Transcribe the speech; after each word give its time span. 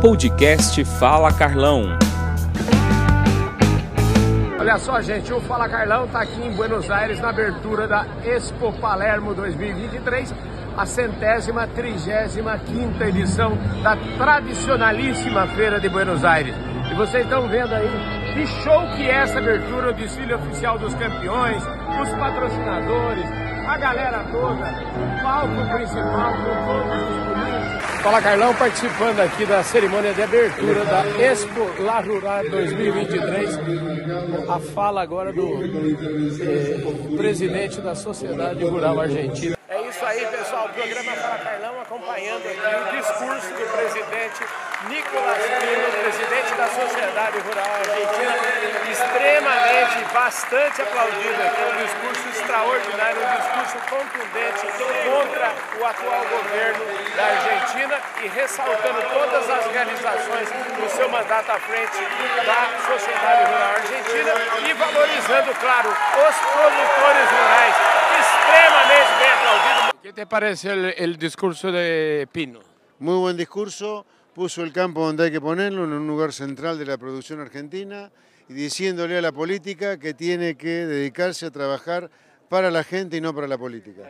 Podcast 0.00 0.82
Fala 0.98 1.30
Carlão. 1.30 1.98
Olha 4.58 4.78
só, 4.78 4.98
gente, 5.02 5.30
o 5.30 5.42
Fala 5.42 5.68
Carlão 5.68 6.06
está 6.06 6.22
aqui 6.22 6.42
em 6.42 6.52
Buenos 6.52 6.90
Aires 6.90 7.20
na 7.20 7.28
abertura 7.28 7.86
da 7.86 8.06
Expo 8.24 8.72
Palermo 8.80 9.34
2023, 9.34 10.34
a 10.74 10.86
centésima, 10.86 11.66
trigésima 11.66 12.58
quinta 12.60 13.08
edição 13.08 13.52
da 13.82 13.94
tradicionalíssima 14.16 15.46
Feira 15.48 15.78
de 15.78 15.90
Buenos 15.90 16.24
Aires. 16.24 16.54
E 16.90 16.94
vocês 16.94 17.24
estão 17.24 17.46
vendo 17.46 17.74
aí 17.74 17.90
que 18.32 18.46
show 18.62 18.80
que 18.96 19.02
é 19.02 19.16
essa 19.16 19.38
abertura, 19.38 19.90
o 19.90 19.92
desfile 19.92 20.32
oficial 20.32 20.78
dos 20.78 20.94
campeões, 20.94 21.62
os 22.00 22.08
patrocinadores, 22.18 23.26
a 23.68 23.76
galera 23.76 24.24
toda, 24.32 24.64
o 24.64 25.22
palco 25.22 25.74
principal 25.74 26.32
com 26.32 26.88
todos 26.88 27.02
os 27.02 27.24
bonitos. 27.26 27.89
Fala 28.02 28.22
Carlão 28.22 28.54
participando 28.54 29.20
aqui 29.20 29.44
da 29.44 29.62
cerimônia 29.62 30.14
de 30.14 30.22
abertura 30.22 30.84
da 30.86 31.04
Expo 31.22 31.68
La 31.80 32.00
Rural 32.00 32.48
2023. 32.48 33.58
A 34.48 34.58
fala 34.58 35.02
agora 35.02 35.30
do 35.32 35.62
eh, 35.62 37.16
presidente 37.18 37.78
da 37.82 37.94
Sociedade 37.94 38.64
Rural 38.64 39.00
Argentina. 39.00 39.54
É 39.68 39.88
isso 39.88 40.04
aí, 40.04 40.24
pessoal. 40.26 40.66
O 40.66 40.68
programa 40.70 41.12
Fala 41.12 41.38
Carlão 41.38 41.80
acompanhando 41.82 42.46
aqui 42.46 42.58
o 42.58 42.96
discurso 42.96 43.48
do 43.48 43.68
presidente 43.70 44.44
Nicolás 44.88 45.42
Pino, 45.60 45.86
presidente 46.00 46.54
da 46.56 46.68
Sociedade 46.68 47.38
Rural 47.38 47.70
Argentina, 47.76 48.39
bastante 50.30 50.80
aplaudido 50.82 51.42
aqui. 51.42 51.60
Um 51.60 51.76
discurso 51.84 52.28
extraordinário, 52.28 53.18
um 53.18 53.30
discurso 53.36 53.76
contundente 53.90 54.62
contra 55.10 55.52
o 55.80 55.84
atual 55.84 56.22
governo 56.30 56.84
da 57.16 57.24
Argentina 57.34 57.98
e 58.22 58.28
ressaltando 58.28 59.02
todas 59.12 59.50
as 59.50 59.66
realizações 59.72 60.48
do 60.78 60.88
seu 60.88 61.08
mandato 61.08 61.50
à 61.50 61.58
frente 61.58 61.98
da 62.46 62.60
Sociedade 62.86 63.42
Rural 63.50 63.74
Argentina 63.74 64.32
e 64.68 64.72
valorizando, 64.72 65.52
claro, 65.58 65.90
os 65.90 66.36
produtores 66.54 67.26
rurais, 67.34 67.76
extremamente 68.20 69.10
bem 69.18 69.30
aplaudido. 69.32 69.90
¿Qué 70.00 70.12
te 70.12 70.26
parece 70.26 70.94
el 70.96 71.18
discurso 71.18 71.72
de 71.72 72.28
Pino? 72.30 72.60
Muy 73.00 73.18
buen 73.18 73.36
discurso, 73.36 74.06
puso 74.34 74.62
el 74.62 74.72
campo 74.72 75.04
donde 75.04 75.24
hay 75.24 75.30
que 75.30 75.40
ponerlo, 75.40 75.84
en 75.84 75.92
un 75.92 76.06
lugar 76.06 76.32
central 76.32 76.78
de 76.78 76.86
la 76.86 76.98
producción 76.98 77.40
argentina 77.40 78.10
y 78.48 78.54
diciéndole 78.54 79.18
a 79.18 79.22
la 79.22 79.32
política 79.32 79.98
que 79.98 80.14
tiene 80.14 80.56
que 80.56 80.86
dedicarse 80.86 81.46
a 81.46 81.50
trabajar 81.50 82.10
para 82.50 82.68
la 82.68 82.82
gente 82.82 83.16
e 83.16 83.20
não 83.20 83.32
para 83.32 83.54
a 83.54 83.56
política. 83.56 84.02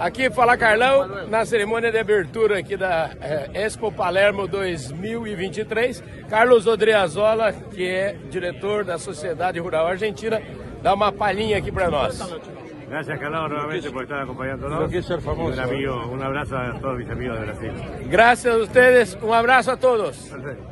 Aqui 0.00 0.28
fala 0.30 0.56
Carlão, 0.56 1.28
na 1.28 1.46
cerimônia 1.46 1.92
de 1.92 1.98
abertura 1.98 2.58
aqui 2.58 2.76
da 2.76 3.12
eh, 3.20 3.66
Expo 3.66 3.92
Palermo 3.92 4.48
2023, 4.48 6.02
Carlos 6.28 6.66
Odriazola, 6.66 7.52
que 7.52 7.86
é 7.86 8.16
diretor 8.28 8.84
da 8.84 8.98
Sociedade 8.98 9.60
Rural 9.60 9.86
Argentina, 9.86 10.42
dá 10.82 10.92
uma 10.92 11.12
palhinha 11.12 11.58
aqui 11.58 11.70
para 11.70 11.88
nós. 11.88 12.18
Gracias, 12.88 13.18
Carlos, 13.18 13.50
nuevamente 13.50 13.90
por 13.90 14.02
estar 14.02 14.22
acompañándonos. 14.22 14.88
quiero 14.90 15.06
ser 15.06 15.20
famoso. 15.20 15.52
Un, 15.52 15.60
amigo, 15.60 16.06
un 16.10 16.22
abrazo 16.22 16.56
a 16.56 16.72
todos 16.80 16.98
mis 16.98 17.10
amigos 17.10 17.38
de 17.38 17.44
Brasil. 17.46 17.72
Gracias 18.10 18.54
a 18.54 18.58
ustedes, 18.58 19.18
un 19.20 19.34
abrazo 19.34 19.72
a 19.72 19.76
todos. 19.76 20.16
Perfecto. 20.16 20.64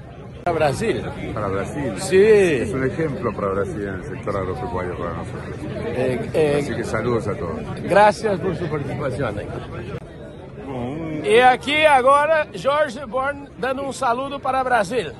Para 0.44 0.54
Brasil. 0.58 1.04
Para 1.34 1.48
Brasil. 1.48 1.92
Sí. 1.98 2.22
Es 2.22 2.72
un 2.72 2.84
ejemplo 2.84 3.34
para 3.34 3.48
Brasil 3.48 3.82
en 3.82 3.94
el 3.94 4.04
sector 4.04 4.36
agropecuario 4.36 4.96
para 4.96 5.12
nosotros. 5.14 5.56
Eh, 5.86 6.30
eh, 6.34 6.58
Así 6.62 6.74
que 6.74 6.84
saludos 6.84 7.26
a 7.26 7.34
todos. 7.34 7.82
Graças 7.82 8.40
por 8.40 8.54
sua 8.54 8.68
participação. 8.68 9.34
E 11.24 11.40
aqui 11.40 11.84
agora, 11.84 12.46
Jorge 12.54 13.04
Born 13.06 13.48
dando 13.58 13.82
um 13.82 13.92
saludo 13.92 14.38
para 14.38 14.62
Brasil. 14.62 15.10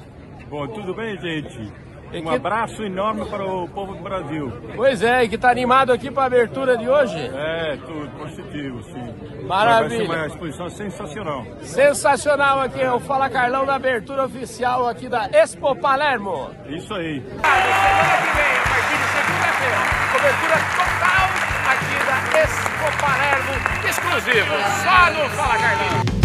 Bom, 0.48 0.69
tudo 0.69 0.94
bem, 0.94 1.20
gente? 1.20 1.72
Um 2.12 2.30
abraço 2.30 2.82
enorme 2.82 3.24
para 3.26 3.44
o 3.44 3.68
povo 3.68 3.94
do 3.94 4.02
Brasil. 4.02 4.52
Pois 4.74 5.02
é, 5.02 5.24
e 5.24 5.28
que 5.28 5.34
está 5.34 5.50
animado 5.50 5.92
aqui 5.92 6.10
para 6.10 6.22
a 6.22 6.26
abertura 6.26 6.76
de 6.76 6.88
hoje. 6.88 7.19
É, 7.34 7.76
tudo 7.84 8.08
positivo, 8.16 8.82
sim. 8.84 9.47
Maravilha. 9.47 10.06
Vai 10.06 10.16
ser 10.16 10.20
uma 10.22 10.26
exposição 10.26 10.70
sensacional. 10.70 11.44
Sensacional 11.62 12.60
aqui, 12.60 12.84
o 12.84 13.00
Fala 13.00 13.28
Carlão 13.28 13.66
da 13.66 13.75
abertura 13.75 14.25
oficial 14.25 14.88
aqui 14.88 15.08
da 15.08 15.28
Expo 15.32 15.75
Palermo. 15.76 16.50
Isso 16.69 16.94
aí. 16.94 17.20
Semana 17.20 18.16
que 18.22 18.36
vem, 18.36 18.56
a 18.56 18.69
partir 18.69 18.97
de 18.97 19.06
segunda-feira, 19.12 19.78
cobertura 20.12 20.56
total 20.76 21.26
aqui 21.72 21.97
da 22.06 22.41
Expo 22.41 22.88
Palermo, 23.00 23.54
exclusivo, 23.88 24.54
só 24.82 25.10
no 25.12 25.31
Fala 25.31 25.58
Carlão. 25.58 26.16